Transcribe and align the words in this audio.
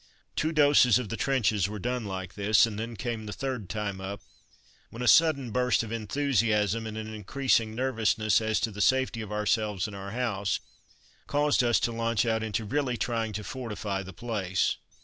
Two 0.35 0.51
doses 0.51 0.97
of 0.97 1.09
the 1.09 1.15
trenches 1.15 1.69
were 1.69 1.77
done 1.77 2.05
like 2.05 2.33
this, 2.33 2.65
and 2.65 2.79
then 2.79 2.95
came 2.95 3.27
the 3.27 3.31
third 3.31 3.69
time 3.69 4.01
up, 4.01 4.23
when 4.89 5.03
a 5.03 5.07
sudden 5.07 5.51
burst 5.51 5.83
of 5.83 5.91
enthusiasm 5.91 6.87
and 6.87 6.97
an 6.97 7.13
increasing 7.13 7.75
nervousness 7.75 8.41
as 8.41 8.59
to 8.61 8.71
the 8.71 8.81
safety 8.81 9.21
of 9.21 9.31
ourselves 9.31 9.85
and 9.85 9.95
our 9.95 10.09
house, 10.09 10.59
caused 11.27 11.63
us 11.63 11.79
to 11.81 11.91
launch 11.91 12.25
out 12.25 12.41
into 12.41 12.65
really 12.65 12.97
trying 12.97 13.31
to 13.31 13.43
fortify 13.43 14.01
the 14.01 14.11
place. 14.11 14.77